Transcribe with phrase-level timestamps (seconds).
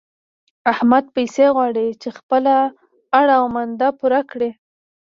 [0.71, 2.53] احمد پيسې غواړي چې خپله
[3.19, 4.51] اړه و مانده پوره کړي.